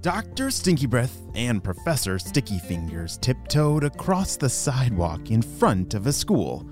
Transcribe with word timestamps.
Dr. 0.00 0.52
Stinky 0.52 0.86
Breath 0.86 1.26
and 1.34 1.62
Professor 1.62 2.20
Sticky 2.20 2.60
Fingers 2.60 3.18
tiptoed 3.18 3.82
across 3.82 4.36
the 4.36 4.48
sidewalk 4.48 5.32
in 5.32 5.42
front 5.42 5.94
of 5.94 6.06
a 6.06 6.12
school. 6.12 6.70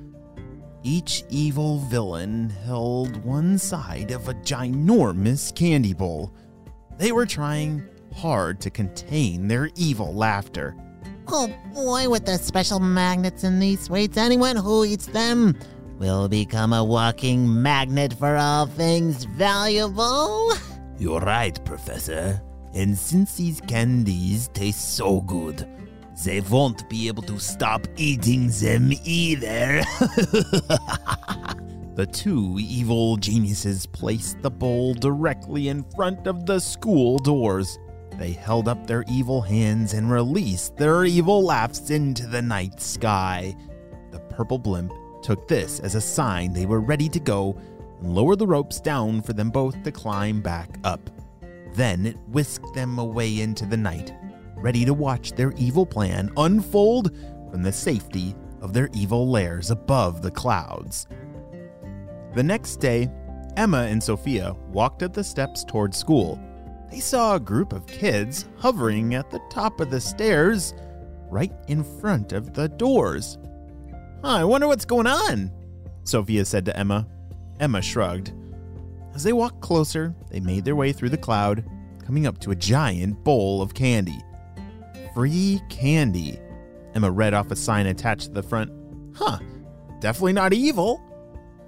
Each 0.85 1.25
evil 1.29 1.81
villain 1.91 2.49
held 2.49 3.17
one 3.25 3.59
side 3.59 4.13
of 4.13 4.29
a 4.29 4.35
ginormous 4.35 5.53
candy 5.53 5.93
bowl. 5.93 6.33
They 6.99 7.11
were 7.11 7.27
trying 7.27 7.83
hard 8.15 8.61
to 8.61 8.71
contain 8.71 9.49
their 9.49 9.71
evil 9.75 10.15
laughter. 10.15 10.77
Oh 11.27 11.53
boy, 11.75 12.09
with 12.09 12.27
the 12.27 12.39
special 12.39 12.79
magnets 12.79 13.43
in 13.43 13.59
these 13.59 13.81
sweets, 13.81 14.17
anyone 14.17 14.55
who 14.55 14.85
eats 14.85 15.07
them 15.07 15.59
will 15.99 16.29
become 16.29 16.73
a 16.73 16.85
walking 16.85 17.61
magnet 17.61 18.13
for 18.13 18.37
all 18.37 18.67
things 18.67 19.25
valuable. 19.25 20.53
You're 20.97 21.21
right, 21.21 21.63
Professor. 21.65 22.41
And 22.77 22.97
since 22.97 23.37
these 23.37 23.61
candies 23.63 24.49
taste 24.49 24.95
so 24.97 25.23
good, 25.23 25.67
they 26.25 26.43
won't 26.43 26.89
be 26.89 27.09
able 27.09 27.23
to 27.25 27.39
stop 27.39 27.87
eating 27.97 28.51
them 28.51 28.93
either. 29.05 29.83
The 31.97 32.07
two 32.07 32.59
evil 32.61 33.17
geniuses 33.17 33.87
placed 33.87 34.43
the 34.43 34.51
bowl 34.51 34.93
directly 34.93 35.69
in 35.69 35.83
front 35.83 36.27
of 36.27 36.45
the 36.45 36.61
school 36.61 37.17
doors. 37.17 37.79
They 38.19 38.33
held 38.33 38.69
up 38.69 38.87
their 38.87 39.03
evil 39.09 39.41
hands 39.41 39.95
and 39.95 40.11
released 40.11 40.77
their 40.77 41.07
evil 41.07 41.43
laughs 41.43 41.89
into 41.89 42.27
the 42.27 42.43
night 42.43 42.83
sky. 42.83 43.57
The 44.11 44.19
purple 44.19 44.59
blimp 44.59 44.93
took 45.23 45.49
this 45.49 45.81
as 45.81 45.95
a 45.95 46.01
sign 46.03 46.53
they 46.53 46.67
were 46.67 46.81
ready 46.81 47.09
to 47.09 47.19
go 47.19 47.59
and 48.03 48.15
lowered 48.15 48.41
the 48.41 48.47
ropes 48.47 48.79
down 48.79 49.23
for 49.23 49.33
them 49.33 49.49
both 49.49 49.83
to 49.83 49.91
climb 49.91 50.43
back 50.43 50.79
up. 50.85 51.09
Then 51.77 52.07
it 52.07 52.17
whisked 52.29 52.75
them 52.75 52.99
away 52.99 53.41
into 53.41 53.67
the 53.67 53.77
night, 53.77 54.15
ready 54.57 54.87
to 54.87 54.95
watch 54.95 55.33
their 55.33 55.53
evil 55.59 55.85
plan 55.85 56.33
unfold 56.39 57.15
from 57.51 57.63
the 57.63 57.73
safety 57.73 58.35
of 58.63 58.73
their 58.73 58.89
evil 58.95 59.31
lairs 59.31 59.71
above 59.71 60.23
the 60.23 60.31
clouds. 60.31 61.07
The 62.35 62.43
next 62.43 62.77
day, 62.77 63.11
Emma 63.59 63.83
and 63.83 64.03
Sophia 64.03 64.55
walked 64.73 65.03
up 65.03 65.13
the 65.13 65.23
steps 65.23 65.65
toward 65.65 65.95
school. 65.95 66.41
They 66.91 67.01
saw 67.01 67.35
a 67.35 67.41
group 67.41 67.75
of 67.75 67.87
kids 67.87 68.47
hovering 68.57 69.15
at 69.15 69.31
the 69.31 69.41
top 69.51 69.81
of 69.81 69.91
the 69.91 70.01
stairs 70.01 70.73
right 71.31 71.53
in 71.69 71.85
front 71.85 72.33
of 72.33 72.55
the 72.55 72.69
doors. 72.69 73.37
Huh, 74.23 74.37
I 74.37 74.45
wonder 74.45 74.67
what's 74.67 74.87
going 74.87 75.07
on, 75.07 75.51
Sophia 76.05 76.47
said 76.47 76.65
to 76.67 76.77
Emma. 76.77 77.07
Emma 77.61 77.83
shrugged. 77.83 78.33
As 79.17 79.23
they 79.23 79.33
walked 79.33 79.63
closer, 79.63 80.15
they 80.29 80.41
made 80.41 80.67
their 80.67 80.77
way 80.77 80.93
through 80.93 81.09
the 81.09 81.17
cloud, 81.17 81.65
coming 82.05 82.27
up 82.27 82.39
to 82.41 82.51
a 82.51 82.55
giant 82.55 83.25
bowl 83.25 83.63
of 83.63 83.73
candy. 83.73 84.21
Free 85.15 85.59
candy. 85.71 86.39
Emma 86.95 87.11
read 87.11 87.33
off 87.33 87.51
a 87.51 87.57
sign 87.57 87.87
attached 87.87 88.27
to 88.27 88.33
the 88.33 88.43
front. 88.43 88.71
Huh, 89.15 89.39
definitely 90.01 90.35
not 90.35 90.53
evil. 90.53 91.01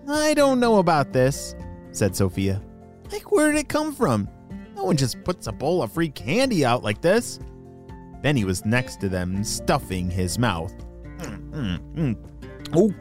I 0.06 0.34
don't 0.34 0.60
know 0.60 0.76
about 0.76 1.14
this, 1.14 1.56
said 1.90 2.14
Sophia. 2.14 2.60
Like, 3.10 3.32
where 3.32 3.50
did 3.50 3.60
it 3.60 3.70
come 3.70 3.94
from? 3.94 4.28
No 4.76 4.84
one 4.84 4.98
just 4.98 5.24
puts 5.24 5.46
a 5.46 5.52
bowl 5.52 5.82
of 5.82 5.90
free 5.90 6.10
candy 6.10 6.66
out 6.66 6.84
like 6.84 7.00
this. 7.00 7.40
Benny 8.20 8.44
was 8.44 8.66
next 8.66 9.00
to 9.00 9.08
them, 9.08 9.42
stuffing 9.42 10.10
his 10.10 10.38
mouth. 10.38 10.74
Mm, 11.16 11.50
mm, 11.50 11.94
mm. 11.94 12.74
Who, 12.74 12.94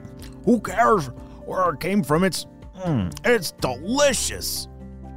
who 0.46 0.62
cares 0.62 1.08
where 1.44 1.74
it 1.74 1.82
came 1.82 2.02
from? 2.02 2.24
It's, 2.24 2.46
mm, 2.78 3.14
it's 3.26 3.52
delicious. 3.52 4.68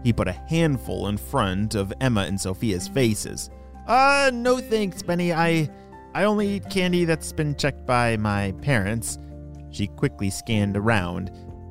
He 0.03 0.12
put 0.12 0.28
a 0.28 0.32
handful 0.32 1.09
in 1.09 1.19
front 1.19 1.75
of 1.75 1.93
Emma 2.00 2.22
and 2.22 2.41
Sophia's 2.41 2.88
faces. 2.88 3.50
Uh, 3.87 4.31
no 4.32 4.59
thanks, 4.59 5.03
Benny. 5.03 5.32
I, 5.32 5.69
I 6.15 6.25
only 6.25 6.56
eat 6.56 6.71
candy 6.71 7.04
that's 7.04 7.32
been 7.32 7.54
checked 7.54 7.87
by 7.87 8.16
my 8.16 8.53
parents. 8.62 9.19
She 9.71 9.87
quickly 9.87 10.31
scanned 10.31 10.76
around 10.76 11.31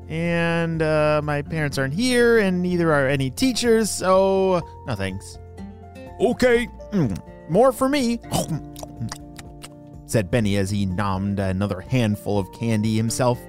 and 0.10 0.82
uh, 0.82 1.22
my 1.24 1.44
parents 1.44 1.78
aren't 1.78 1.94
here, 1.94 2.40
and 2.40 2.62
neither 2.64 2.92
are 2.92 3.08
any 3.08 3.30
teachers, 3.30 3.92
so 3.92 4.60
no 4.88 4.96
thanks. 4.96 5.38
Okay, 6.20 6.68
mm, 6.92 7.50
more 7.50 7.72
for 7.72 7.88
me, 7.88 8.20
said 10.08 10.32
Benny 10.32 10.58
as 10.58 10.72
he 10.72 10.88
nommed 10.88 11.38
another 11.38 11.80
handful 11.80 12.40
of 12.40 12.52
candy 12.54 12.98
himself. 12.98 13.40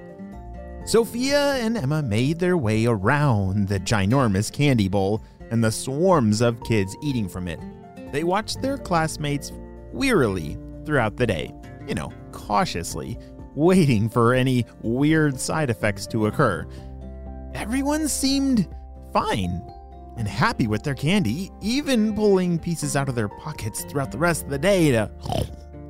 Sophia 0.83 1.53
and 1.55 1.77
Emma 1.77 2.01
made 2.01 2.39
their 2.39 2.57
way 2.57 2.85
around 2.85 3.67
the 3.67 3.79
ginormous 3.79 4.51
candy 4.51 4.87
bowl 4.87 5.21
and 5.51 5.63
the 5.63 5.71
swarms 5.71 6.41
of 6.41 6.63
kids 6.63 6.97
eating 7.03 7.29
from 7.29 7.47
it. 7.47 7.59
They 8.11 8.23
watched 8.23 8.61
their 8.61 8.77
classmates 8.77 9.51
wearily 9.93 10.57
throughout 10.85 11.17
the 11.17 11.27
day, 11.27 11.53
you 11.87 11.93
know, 11.93 12.11
cautiously, 12.31 13.19
waiting 13.53 14.09
for 14.09 14.33
any 14.33 14.65
weird 14.81 15.39
side 15.39 15.69
effects 15.69 16.07
to 16.07 16.25
occur. 16.25 16.65
Everyone 17.53 18.07
seemed 18.07 18.67
fine 19.13 19.61
and 20.17 20.27
happy 20.27 20.67
with 20.67 20.83
their 20.83 20.95
candy, 20.95 21.51
even 21.61 22.15
pulling 22.15 22.57
pieces 22.57 22.95
out 22.95 23.07
of 23.07 23.15
their 23.15 23.29
pockets 23.29 23.83
throughout 23.83 24.11
the 24.11 24.17
rest 24.17 24.43
of 24.43 24.49
the 24.49 24.57
day 24.57 24.91
to 24.91 25.11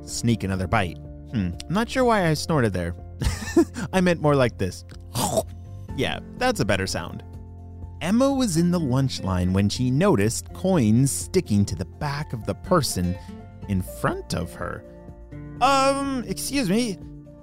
sneak 0.04 0.44
another 0.44 0.66
bite. 0.66 0.98
Hmm, 1.32 1.50
I'm 1.66 1.74
not 1.74 1.88
sure 1.88 2.04
why 2.04 2.28
I 2.28 2.34
snorted 2.34 2.72
there. 2.72 2.94
I 3.92 4.00
meant 4.00 4.20
more 4.20 4.34
like 4.34 4.58
this. 4.58 4.84
yeah, 5.96 6.20
that's 6.38 6.60
a 6.60 6.64
better 6.64 6.86
sound. 6.86 7.22
Emma 8.00 8.32
was 8.32 8.56
in 8.56 8.70
the 8.70 8.80
lunch 8.80 9.22
line 9.22 9.52
when 9.52 9.68
she 9.68 9.90
noticed 9.90 10.52
coins 10.54 11.12
sticking 11.12 11.64
to 11.64 11.76
the 11.76 11.84
back 11.84 12.32
of 12.32 12.44
the 12.46 12.54
person 12.54 13.16
in 13.68 13.80
front 13.80 14.34
of 14.34 14.52
her. 14.54 14.84
Um, 15.60 16.24
excuse 16.26 16.68
me, 16.68 16.98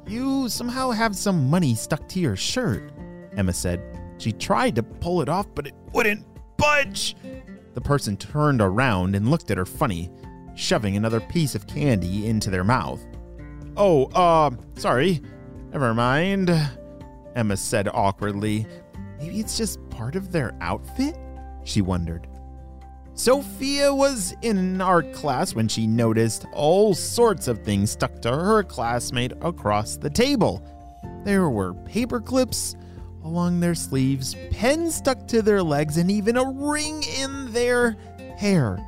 you 0.06 0.50
somehow 0.50 0.92
have 0.92 1.16
some 1.16 1.50
money 1.50 1.76
stuck 1.76 2.08
to 2.10 2.20
your 2.20 2.36
shirt, 2.36 2.92
Emma 3.38 3.54
said. 3.54 3.82
She 4.18 4.34
tried 4.34 4.76
to 4.76 4.84
pull 4.84 5.22
it 5.22 5.30
off, 5.30 5.48
but 5.56 5.66
it 5.66 5.76
wouldn't 5.94 6.26
budge. 6.58 7.16
The 7.74 7.82
person 7.82 8.18
turned 8.18 8.62
around 8.62 9.16
and 9.16 9.30
looked 9.32 9.52
at 9.52 9.58
her 9.58 9.66
funny, 9.66 10.10
shoving 10.56 10.98
another 10.98 11.22
piece 11.22 11.56
of 11.56 11.68
candy 11.68 12.28
into 12.28 12.50
their 12.50 12.66
mouth. 12.66 13.02
Oh, 13.78 14.08
uh, 14.08 14.52
sorry. 14.76 15.22
Never 15.72 15.94
mind, 15.94 16.50
Emma 17.36 17.56
said 17.56 17.88
awkwardly. 17.94 18.66
Maybe 19.20 19.40
it's 19.40 19.58
just 19.58 19.88
part 19.90 20.16
of 20.16 20.32
their 20.32 20.56
outfit? 20.62 21.18
She 21.64 21.82
wondered. 21.82 22.28
Sophia 23.14 23.94
was 23.94 24.34
in 24.42 24.58
an 24.58 24.82
art 24.82 25.14
class 25.14 25.54
when 25.54 25.68
she 25.68 25.86
noticed 25.86 26.46
all 26.54 26.94
sorts 26.94 27.48
of 27.48 27.64
things 27.64 27.92
stuck 27.92 28.22
to 28.22 28.32
her 28.32 28.64
classmate 28.64 29.34
across 29.42 29.98
the 29.98 30.10
table. 30.10 30.64
There 31.26 31.50
were 31.50 31.74
paper 31.74 32.22
clips 32.22 32.76
along 33.24 33.60
their 33.60 33.76
sleeves, 33.76 34.36
pens 34.52 34.96
stuck 34.96 35.28
to 35.28 35.42
their 35.42 35.62
legs, 35.62 35.98
and 35.98 36.10
even 36.10 36.38
a 36.38 36.50
ring 36.50 37.04
in 37.22 37.52
their 37.52 37.98
hair. 38.38 38.80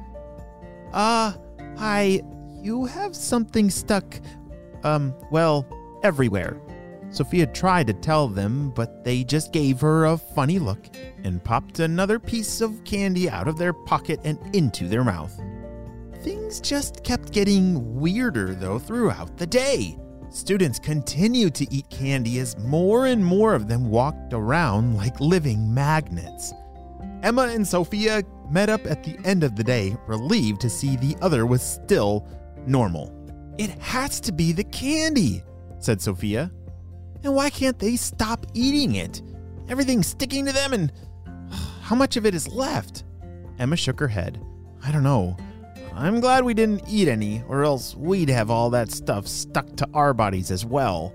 Uh, 0.93 1.33
hi, 1.77 2.21
you 2.61 2.85
have 2.85 3.15
something 3.15 3.69
stuck, 3.69 4.19
um, 4.83 5.13
well, 5.29 5.67
everywhere. 6.03 6.59
Sophia 7.11 7.45
tried 7.45 7.87
to 7.87 7.93
tell 7.93 8.29
them, 8.29 8.71
but 8.71 9.03
they 9.03 9.23
just 9.23 9.51
gave 9.51 9.81
her 9.81 10.05
a 10.05 10.17
funny 10.17 10.59
look 10.59 10.87
and 11.23 11.43
popped 11.43 11.79
another 11.79 12.17
piece 12.17 12.61
of 12.61 12.83
candy 12.85 13.29
out 13.29 13.49
of 13.49 13.57
their 13.57 13.73
pocket 13.73 14.21
and 14.23 14.39
into 14.55 14.87
their 14.87 15.03
mouth. 15.03 15.37
Things 16.23 16.61
just 16.61 17.03
kept 17.03 17.33
getting 17.33 17.99
weirder, 17.99 18.55
though, 18.55 18.79
throughout 18.79 19.37
the 19.37 19.47
day. 19.47 19.97
Students 20.29 20.79
continued 20.79 21.53
to 21.55 21.73
eat 21.73 21.89
candy 21.89 22.39
as 22.39 22.57
more 22.59 23.07
and 23.07 23.23
more 23.23 23.53
of 23.53 23.67
them 23.67 23.89
walked 23.89 24.31
around 24.31 24.95
like 24.95 25.19
living 25.19 25.73
magnets. 25.73 26.53
Emma 27.23 27.49
and 27.51 27.67
Sophia 27.67 28.23
met 28.49 28.69
up 28.69 28.85
at 28.85 29.03
the 29.03 29.17
end 29.25 29.43
of 29.43 29.57
the 29.57 29.63
day, 29.63 29.97
relieved 30.07 30.61
to 30.61 30.69
see 30.69 30.95
the 30.95 31.17
other 31.21 31.45
was 31.45 31.61
still 31.61 32.25
normal. 32.65 33.13
It 33.57 33.71
has 33.79 34.21
to 34.21 34.31
be 34.31 34.53
the 34.53 34.63
candy, 34.63 35.43
said 35.79 36.01
Sophia. 36.01 36.49
And 37.23 37.35
why 37.35 37.49
can't 37.49 37.77
they 37.77 37.95
stop 37.95 38.45
eating 38.53 38.95
it? 38.95 39.21
Everything's 39.69 40.07
sticking 40.07 40.45
to 40.45 40.53
them, 40.53 40.73
and 40.73 40.91
how 41.81 41.95
much 41.95 42.17
of 42.17 42.25
it 42.25 42.35
is 42.35 42.47
left? 42.47 43.03
Emma 43.59 43.75
shook 43.75 43.99
her 43.99 44.07
head. 44.07 44.43
I 44.83 44.91
don't 44.91 45.03
know. 45.03 45.37
I'm 45.93 46.19
glad 46.19 46.43
we 46.43 46.53
didn't 46.53 46.83
eat 46.87 47.07
any, 47.07 47.43
or 47.47 47.63
else 47.63 47.95
we'd 47.95 48.29
have 48.29 48.49
all 48.49 48.69
that 48.71 48.91
stuff 48.91 49.27
stuck 49.27 49.75
to 49.75 49.87
our 49.93 50.13
bodies 50.13 50.49
as 50.49 50.65
well. 50.65 51.13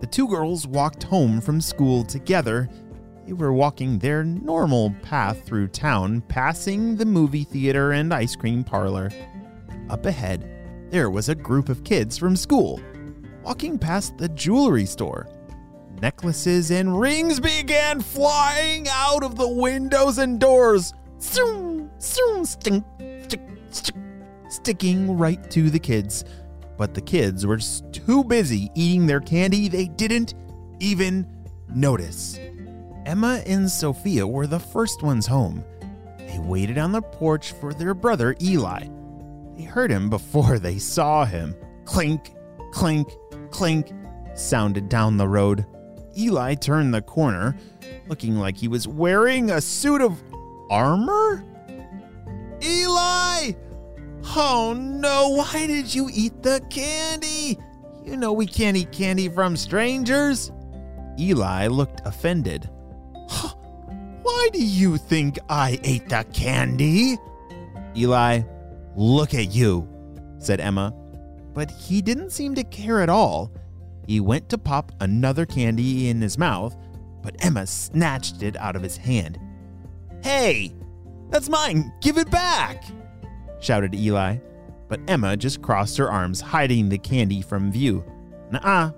The 0.00 0.06
two 0.06 0.28
girls 0.28 0.66
walked 0.66 1.04
home 1.04 1.40
from 1.40 1.60
school 1.60 2.04
together. 2.04 2.68
They 3.26 3.32
were 3.32 3.52
walking 3.52 3.98
their 3.98 4.24
normal 4.24 4.94
path 5.02 5.44
through 5.46 5.68
town, 5.68 6.22
passing 6.22 6.96
the 6.96 7.06
movie 7.06 7.44
theater 7.44 7.92
and 7.92 8.12
ice 8.12 8.34
cream 8.34 8.64
parlor. 8.64 9.10
Up 9.88 10.06
ahead, 10.06 10.88
there 10.90 11.10
was 11.10 11.28
a 11.28 11.34
group 11.34 11.68
of 11.68 11.84
kids 11.84 12.18
from 12.18 12.34
school 12.34 12.80
walking 13.46 13.78
past 13.78 14.18
the 14.18 14.28
jewelry 14.30 14.84
store. 14.84 15.28
Necklaces 16.02 16.72
and 16.72 16.98
rings 16.98 17.38
began 17.38 18.00
flying 18.00 18.88
out 18.90 19.22
of 19.22 19.36
the 19.36 19.48
windows 19.48 20.18
and 20.18 20.40
doors. 20.40 20.92
Zoom, 21.20 21.88
zoom, 22.00 22.44
stink, 22.44 22.84
stick, 23.22 23.40
stick, 23.70 23.94
sticking 24.48 25.16
right 25.16 25.48
to 25.48 25.70
the 25.70 25.78
kids. 25.78 26.24
But 26.76 26.92
the 26.92 27.00
kids 27.00 27.46
were 27.46 27.60
too 27.92 28.24
busy 28.24 28.68
eating 28.74 29.06
their 29.06 29.20
candy, 29.20 29.68
they 29.68 29.86
didn't 29.86 30.34
even 30.80 31.24
notice. 31.68 32.40
Emma 33.06 33.44
and 33.46 33.70
Sophia 33.70 34.26
were 34.26 34.48
the 34.48 34.58
first 34.58 35.04
ones 35.04 35.24
home. 35.24 35.64
They 36.18 36.40
waited 36.40 36.78
on 36.78 36.90
the 36.90 37.00
porch 37.00 37.52
for 37.52 37.72
their 37.72 37.94
brother 37.94 38.34
Eli. 38.42 38.88
They 39.56 39.62
heard 39.62 39.92
him 39.92 40.10
before 40.10 40.58
they 40.58 40.78
saw 40.78 41.24
him. 41.24 41.54
Clink, 41.84 42.34
clink, 42.72 43.08
clink 43.56 43.90
sounded 44.34 44.90
down 44.90 45.16
the 45.16 45.26
road. 45.26 45.64
Eli 46.14 46.54
turned 46.54 46.92
the 46.92 47.00
corner, 47.00 47.56
looking 48.06 48.36
like 48.36 48.54
he 48.54 48.68
was 48.68 48.86
wearing 48.86 49.50
a 49.50 49.62
suit 49.62 50.02
of 50.02 50.22
armor? 50.68 51.42
Eli! 52.62 53.52
Oh 54.36 54.74
no, 54.76 55.30
why 55.30 55.66
did 55.66 55.94
you 55.94 56.10
eat 56.12 56.42
the 56.42 56.60
candy? 56.68 57.58
You 58.04 58.18
know 58.18 58.30
we 58.30 58.46
can't 58.46 58.76
eat 58.76 58.92
candy 58.92 59.30
from 59.30 59.56
strangers. 59.56 60.52
Eli 61.18 61.68
looked 61.68 62.02
offended. 62.04 62.68
Why 64.22 64.48
do 64.52 64.62
you 64.62 64.98
think 64.98 65.38
I 65.48 65.80
ate 65.82 66.10
the 66.10 66.26
candy? 66.34 67.16
Eli, 67.96 68.42
look 68.94 69.32
at 69.32 69.54
you, 69.54 69.88
said 70.38 70.60
Emma. 70.60 70.92
But 71.56 71.70
he 71.70 72.02
didn't 72.02 72.32
seem 72.32 72.54
to 72.56 72.64
care 72.64 73.00
at 73.00 73.08
all. 73.08 73.50
He 74.06 74.20
went 74.20 74.50
to 74.50 74.58
pop 74.58 74.92
another 75.00 75.46
candy 75.46 76.10
in 76.10 76.20
his 76.20 76.36
mouth, 76.36 76.76
but 77.22 77.34
Emma 77.42 77.66
snatched 77.66 78.42
it 78.42 78.58
out 78.58 78.76
of 78.76 78.82
his 78.82 78.98
hand. 78.98 79.40
Hey, 80.22 80.74
that's 81.30 81.48
mine! 81.48 81.94
Give 82.02 82.18
it 82.18 82.30
back! 82.30 82.84
shouted 83.58 83.94
Eli. 83.94 84.36
But 84.88 85.00
Emma 85.08 85.34
just 85.34 85.62
crossed 85.62 85.96
her 85.96 86.10
arms, 86.10 86.42
hiding 86.42 86.90
the 86.90 86.98
candy 86.98 87.40
from 87.40 87.72
view. 87.72 88.04
Nuh 88.52 88.92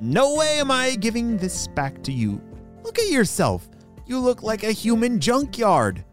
No 0.00 0.36
way 0.36 0.60
am 0.60 0.70
I 0.70 0.94
giving 0.94 1.36
this 1.36 1.66
back 1.66 2.00
to 2.04 2.12
you. 2.12 2.40
Look 2.84 3.00
at 3.00 3.10
yourself. 3.10 3.68
You 4.06 4.20
look 4.20 4.44
like 4.44 4.62
a 4.62 4.70
human 4.70 5.18
junkyard. 5.18 6.04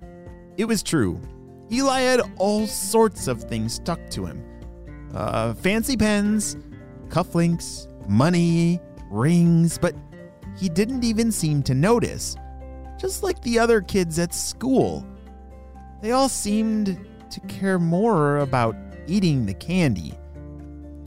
It 0.57 0.65
was 0.65 0.81
true. 0.81 1.21
Eli 1.71 1.99
had 1.99 2.21
all 2.37 2.65
sorts 2.65 3.27
of 3.27 3.43
things 3.43 3.75
stuck 3.75 4.09
to 4.09 4.25
him 4.25 4.43
uh, 5.13 5.53
fancy 5.55 5.97
pens, 5.97 6.57
cufflinks, 7.09 7.87
money, 8.09 8.79
rings, 9.09 9.77
but 9.77 9.95
he 10.57 10.69
didn't 10.69 11.03
even 11.03 11.31
seem 11.31 11.63
to 11.63 11.73
notice, 11.73 12.35
just 12.99 13.23
like 13.23 13.41
the 13.41 13.59
other 13.59 13.81
kids 13.81 14.19
at 14.19 14.33
school. 14.33 15.05
They 16.01 16.11
all 16.11 16.29
seemed 16.29 17.05
to 17.29 17.39
care 17.41 17.79
more 17.79 18.37
about 18.37 18.75
eating 19.07 19.45
the 19.45 19.53
candy. 19.53 20.17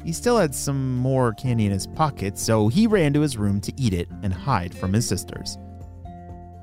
He 0.04 0.12
still 0.12 0.36
had 0.36 0.54
some 0.54 0.96
more 0.96 1.32
candy 1.32 1.66
in 1.66 1.72
his 1.72 1.86
pocket, 1.86 2.38
so 2.38 2.68
he 2.68 2.86
ran 2.86 3.12
to 3.14 3.20
his 3.20 3.36
room 3.36 3.60
to 3.62 3.72
eat 3.76 3.94
it 3.94 4.08
and 4.22 4.32
hide 4.32 4.74
from 4.74 4.92
his 4.92 5.06
sisters. 5.08 5.56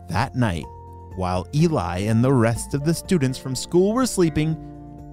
That 0.10 0.36
night, 0.36 0.66
while 1.16 1.48
Eli 1.54 2.00
and 2.00 2.24
the 2.24 2.34
rest 2.34 2.74
of 2.74 2.84
the 2.84 2.94
students 2.94 3.38
from 3.38 3.56
school 3.56 3.94
were 3.94 4.06
sleeping, 4.06 4.56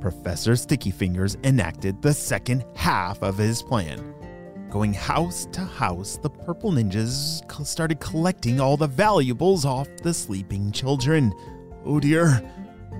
Professor 0.00 0.54
Sticky 0.54 0.90
Fingers 0.90 1.36
enacted 1.44 2.00
the 2.00 2.12
second 2.12 2.64
half 2.74 3.22
of 3.22 3.36
his 3.36 3.62
plan. 3.62 4.14
Going 4.70 4.92
house 4.92 5.46
to 5.52 5.62
house, 5.62 6.18
the 6.18 6.30
purple 6.30 6.70
ninjas 6.72 7.42
started 7.66 7.98
collecting 8.00 8.60
all 8.60 8.76
the 8.76 8.86
valuables 8.86 9.64
off 9.64 9.88
the 10.02 10.14
sleeping 10.14 10.70
children. 10.72 11.32
Oh 11.84 11.98
dear. 11.98 12.42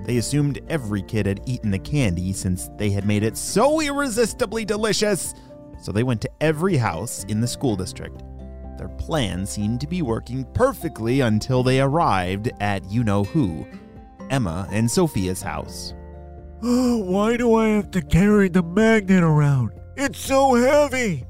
They 0.05 0.17
assumed 0.17 0.61
every 0.69 1.01
kid 1.01 1.25
had 1.25 1.41
eaten 1.45 1.71
the 1.71 1.79
candy 1.79 2.33
since 2.33 2.69
they 2.77 2.89
had 2.89 3.05
made 3.05 3.23
it 3.23 3.37
so 3.37 3.79
irresistibly 3.81 4.65
delicious. 4.65 5.35
So 5.81 5.91
they 5.91 6.03
went 6.03 6.21
to 6.21 6.31
every 6.41 6.77
house 6.77 7.23
in 7.25 7.39
the 7.39 7.47
school 7.47 7.75
district. 7.75 8.23
Their 8.77 8.89
plan 8.89 9.45
seemed 9.45 9.81
to 9.81 9.87
be 9.87 10.01
working 10.01 10.45
perfectly 10.53 11.21
until 11.21 11.63
they 11.63 11.81
arrived 11.81 12.49
at 12.59 12.89
you 12.89 13.03
know 13.03 13.25
who 13.25 13.67
Emma 14.29 14.67
and 14.71 14.89
Sophia's 14.89 15.41
house. 15.41 15.93
Why 16.61 17.37
do 17.37 17.55
I 17.55 17.69
have 17.69 17.89
to 17.91 18.01
carry 18.01 18.49
the 18.49 18.61
magnet 18.61 19.23
around? 19.23 19.71
It's 19.95 20.19
so 20.19 20.55
heavy! 20.55 21.23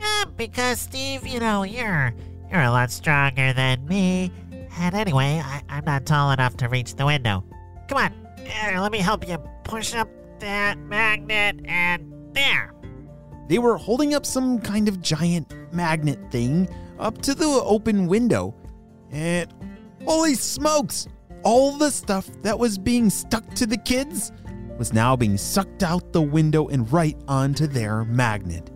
Uh, 0.00 0.24
because 0.36 0.80
Steve, 0.80 1.24
you 1.24 1.38
know, 1.38 1.62
you're 1.62 2.12
you're 2.50 2.62
a 2.62 2.70
lot 2.70 2.90
stronger 2.90 3.52
than 3.52 3.86
me. 3.86 4.32
And 4.78 4.92
anyway, 4.96 5.40
I, 5.44 5.62
I'm 5.68 5.84
not 5.84 6.04
tall 6.04 6.32
enough 6.32 6.56
to 6.56 6.68
reach 6.68 6.96
the 6.96 7.06
window. 7.06 7.44
Come 7.86 7.98
on, 7.98 8.12
here, 8.44 8.80
let 8.80 8.90
me 8.90 8.98
help 8.98 9.28
you 9.28 9.38
push 9.62 9.94
up 9.94 10.08
that 10.40 10.78
magnet 10.78 11.60
and 11.66 12.12
there. 12.34 12.74
They 13.46 13.60
were 13.60 13.76
holding 13.76 14.14
up 14.14 14.26
some 14.26 14.58
kind 14.58 14.88
of 14.88 15.00
giant 15.00 15.54
magnet 15.72 16.18
thing 16.32 16.68
up 16.98 17.22
to 17.22 17.36
the 17.36 17.62
open 17.64 18.08
window. 18.08 18.52
And 19.12 19.48
holy 20.04 20.34
smokes! 20.34 21.06
All 21.44 21.78
the 21.78 21.92
stuff 21.92 22.28
that 22.42 22.58
was 22.58 22.76
being 22.76 23.10
stuck 23.10 23.48
to 23.54 23.66
the 23.66 23.76
kids 23.76 24.32
was 24.78 24.92
now 24.92 25.16
being 25.16 25.36
sucked 25.36 25.82
out 25.82 26.12
the 26.12 26.22
window 26.22 26.68
and 26.68 26.90
right 26.92 27.16
onto 27.28 27.66
their 27.66 28.04
magnet. 28.04 28.70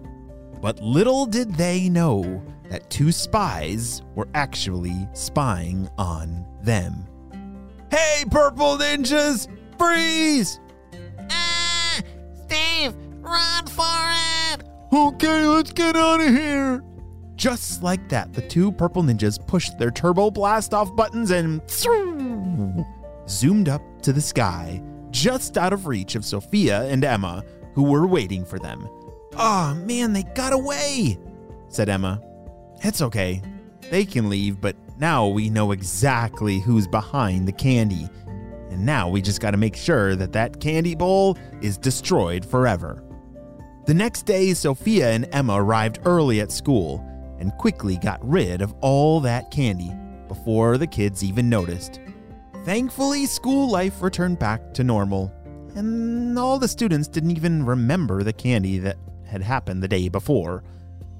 But 0.61 0.81
little 0.81 1.27
did 1.27 1.55
they 1.55 1.89
know 1.89 2.43
that 2.69 2.89
two 2.91 3.13
spies 3.13 4.03
were 4.15 4.29
actually 4.35 5.09
spying 5.13 5.89
on 5.99 6.47
them. 6.63 7.07
Hey, 7.91 8.25
purple 8.31 8.77
ninjas, 8.79 9.49
freeze! 9.79 10.61
Ah! 11.31 12.01
Steve, 12.45 12.95
run 13.21 13.67
for 13.67 13.83
it! 14.53 14.63
Okay, 14.93 15.47
let's 15.47 15.73
get 15.73 15.97
out 15.97 16.21
of 16.21 16.29
here! 16.29 16.85
Just 17.35 17.83
like 17.83 18.09
that, 18.11 18.33
the 18.35 18.43
two 18.43 18.71
purple 18.71 19.03
ninjas 19.03 19.45
pushed 19.45 19.79
their 19.79 19.91
turbo 19.91 20.31
blast 20.31 20.75
off 20.75 20.95
buttons 20.95 21.31
and 21.31 21.63
zoomed 23.29 23.69
up 23.69 23.83
to 24.03 24.13
the 24.13 24.21
sky, 24.21 24.83
just 25.11 25.59
out 25.59 25.73
of 25.73 25.87
reach 25.87 26.15
of 26.15 26.25
Sophia 26.25 26.83
and 26.85 27.05
Emma, 27.05 27.45
who 27.75 27.85
were 27.85 28.07
waiting 28.07 28.45
for 28.45 28.59
them. 28.59 28.89
Oh 29.37 29.75
man, 29.85 30.13
they 30.13 30.23
got 30.23 30.53
away, 30.53 31.19
said 31.69 31.89
Emma. 31.89 32.21
It's 32.83 33.03
okay. 33.03 33.43
They 33.91 34.05
can 34.05 34.29
leave, 34.29 34.61
but 34.61 34.77
now 34.99 35.27
we 35.27 35.51
know 35.51 35.73
exactly 35.73 36.61
who's 36.61 36.87
behind 36.87 37.47
the 37.47 37.53
candy. 37.53 38.09
And 38.71 38.87
now 38.87 39.09
we 39.09 39.21
just 39.21 39.41
gotta 39.41 39.57
make 39.57 39.77
sure 39.77 40.15
that 40.17 40.33
that 40.33 40.61
candy 40.61 40.95
bowl 40.95 41.37
is 41.61 41.77
destroyed 41.77 42.45
forever. 42.45 43.03
The 43.87 43.95
next 43.95 44.23
day, 44.27 44.55
Sophia 44.55 45.11
and 45.11 45.29
Emma 45.33 45.55
arrived 45.55 46.01
early 46.05 46.41
at 46.41 46.53
school 46.53 47.05
and 47.39 47.53
quickly 47.57 47.97
got 47.97 48.21
rid 48.23 48.63
of 48.63 48.75
all 48.81 49.21
that 49.21 49.51
candy 49.51 49.93
before 50.29 50.79
the 50.79 50.87
kids 50.87 51.25
even 51.25 51.49
noticed. 51.49 51.99
Thankfully, 52.65 53.25
school 53.25 53.71
life 53.71 54.03
returned 54.03 54.39
back 54.39 54.75
to 54.75 54.85
normal, 54.85 55.33
and 55.75 56.39
all 56.39 56.59
the 56.59 56.69
students 56.69 57.09
didn't 57.09 57.31
even 57.31 57.65
remember 57.65 58.23
the 58.23 58.35
candy 58.35 58.79
that 58.79 58.99
had 59.25 59.43
happened 59.43 59.83
the 59.83 59.89
day 59.89 60.11
before. 60.11 60.63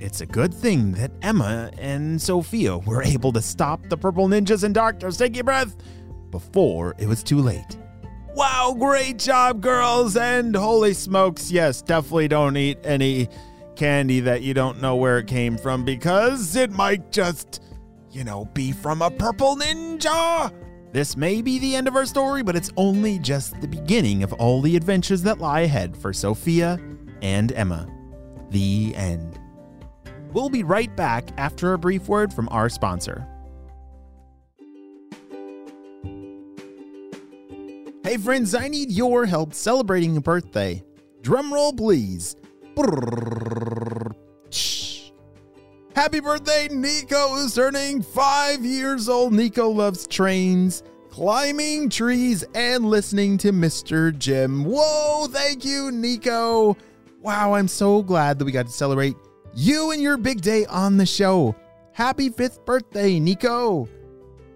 It's 0.01 0.21
a 0.21 0.27
good 0.27 0.53
thing 0.53 0.93
that 0.93 1.13
Emma 1.23 1.71
and 1.79 2.21
Sophia 2.21 2.77
were 2.79 3.03
able 3.03 3.33
to 3.33 3.41
stop 3.41 3.81
the 3.89 3.97
purple 3.97 4.29
ninjas 4.29 4.65
and 4.65 4.75
Dr. 4.75 5.11
Sticky 5.11 5.43
Breath 5.43 5.77
before 6.31 6.95
it 6.99 7.07
was 7.07 7.23
too 7.23 7.39
late. 7.39 7.77
Wow, 8.35 8.77
great 8.79 9.19
job, 9.19 9.63
girls! 9.63 10.17
And 10.17 10.55
holy 10.55 10.95
smokes, 10.95 11.51
yes, 11.51 11.81
definitely 11.83 12.29
don't 12.29 12.57
eat 12.57 12.79
any 12.85 13.29
candy 13.77 14.21
that 14.21 14.43
you 14.43 14.53
don't 14.53 14.81
know 14.81 14.97
where 14.97 15.19
it 15.19 15.27
came 15.27 15.57
from 15.57 15.85
because 15.85 16.55
it 16.55 16.71
might 16.71 17.11
just, 17.11 17.63
you 18.11 18.25
know, 18.25 18.45
be 18.53 18.73
from 18.73 19.01
a 19.01 19.11
purple 19.11 19.57
ninja. 19.57 20.53
This 20.93 21.17
may 21.17 21.41
be 21.41 21.61
the 21.61 21.77
end 21.77 21.87
of 21.87 21.95
our 21.95 22.05
story, 22.05 22.43
but 22.43 22.57
it's 22.57 22.73
only 22.77 23.21
just 23.21 23.61
the 23.61 23.69
beginning 23.69 24.25
of 24.25 24.33
all 24.35 24.61
the 24.61 24.75
adventures 24.75 25.23
that 25.23 25.39
lie 25.39 25.61
ahead 25.61 25.97
for 25.97 26.13
Sophia 26.13 26.81
and 27.23 27.53
Emma. 27.53 27.89
The 28.51 28.93
end. 28.97 29.39
We'll 30.33 30.51
be 30.51 30.65
right 30.65 30.95
back 30.97 31.29
after 31.39 31.73
a 31.75 31.79
brief 31.79 32.09
word 32.09 32.33
from 32.33 32.49
our 32.51 32.69
sponsor. 32.69 33.25
Hey 38.03 38.17
friends, 38.17 38.55
I 38.57 38.67
need 38.67 38.91
your 38.91 39.27
help 39.27 39.55
celebrating 39.55 40.17
a 40.17 40.21
birthday. 40.21 40.83
Drumroll 41.23 41.77
please. 41.77 42.35
Brrrr. 42.75 44.13
Happy 45.95 46.21
birthday, 46.21 46.69
Nico 46.71 47.35
is 47.37 47.55
turning 47.55 48.01
five 48.01 48.65
years 48.65 49.09
old. 49.09 49.33
Nico 49.33 49.69
loves 49.69 50.07
trains, 50.07 50.85
climbing 51.11 51.91
trees, 51.91 52.45
and 52.55 52.85
listening 52.87 53.37
to 53.39 53.51
Mr. 53.53 54.17
Jim. 54.17 54.65
Whoa, 54.65 55.27
thank 55.27 55.65
you, 55.65 55.91
Nico. 55.91 56.77
Wow, 57.21 57.55
I'm 57.55 57.67
so 57.67 58.03
glad 58.03 58.39
that 58.39 58.45
we 58.45 58.53
got 58.53 58.67
to 58.67 58.73
celebrate 58.73 59.17
you 59.53 59.91
and 59.91 60.01
your 60.01 60.17
big 60.17 60.43
day 60.43 60.65
on 60.67 60.97
the 60.97 61.05
show. 61.05 61.57
Happy 61.93 62.29
fifth 62.29 62.65
birthday, 62.65 63.19
Nico. 63.19 63.89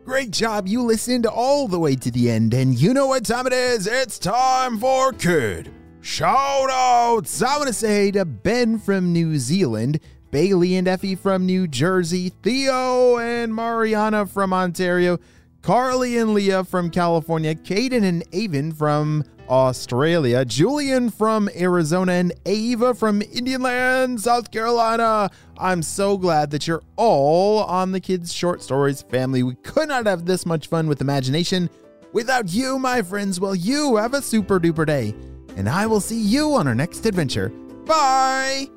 Great 0.05 0.31
job. 0.31 0.69
You 0.69 0.83
listened 0.83 1.27
all 1.27 1.67
the 1.67 1.81
way 1.81 1.97
to 1.97 2.13
the 2.13 2.31
end, 2.31 2.55
and 2.55 2.81
you 2.81 2.95
know 2.95 3.09
what 3.09 3.25
time 3.27 3.49
it 3.49 3.53
is. 3.53 3.89
It's 3.89 4.21
time 4.21 4.79
for 4.79 5.13
Kid 5.13 5.75
Shout 6.05 6.69
outs. 6.71 7.43
I 7.43 7.57
want 7.57 7.69
to 7.69 7.73
say 7.73 8.11
to 8.11 8.27
Ben 8.27 8.79
from 8.79 9.11
New 9.11 9.39
Zealand, 9.39 10.01
Bailey 10.35 10.75
and 10.75 10.89
Effie 10.89 11.15
from 11.15 11.47
New 11.47 11.69
Jersey, 11.69 12.31
Theo 12.43 13.19
and 13.19 13.55
Mariana 13.55 14.27
from 14.27 14.53
Ontario, 14.53 15.21
Carly 15.63 16.19
and 16.19 16.35
Leah 16.35 16.65
from 16.65 16.91
California, 16.91 17.55
Caden 17.55 18.03
and 18.03 18.25
Avon 18.33 18.73
from 18.73 19.23
Australia, 19.49 20.45
Julian 20.45 21.09
from 21.11 21.49
Arizona, 21.55 22.15
and 22.15 22.33
Ava 22.47 22.95
from 22.95 23.23
Indian 23.23 23.63
Land, 23.63 24.21
South 24.21 24.51
Carolina. 24.51 25.31
I'm 25.57 25.83
so 25.83 26.19
glad 26.19 26.51
that 26.51 26.67
you're 26.67 26.83
all 26.97 27.63
on 27.63 27.93
the 27.93 28.01
Kids 28.01 28.33
Short 28.33 28.61
Stories 28.61 29.03
family. 29.03 29.45
We 29.45 29.55
could 29.55 29.87
not 29.87 30.07
have 30.07 30.27
this 30.27 30.45
much 30.45 30.67
fun 30.67 30.89
with 30.89 31.01
imagination 31.01 31.71
without 32.13 32.53
you, 32.53 32.81
my 32.81 33.03
friends. 33.03 33.39
Well, 33.39 33.55
you 33.55 33.95
have 33.95 34.15
a 34.15 34.21
super 34.21 34.59
duper 34.59 34.85
day, 34.85 35.15
and 35.57 35.69
I 35.69 35.87
will 35.87 36.01
see 36.01 36.21
you 36.21 36.55
on 36.55 36.67
our 36.67 36.75
next 36.75 37.07
adventure. 37.07 37.51
Bye! 37.87 38.69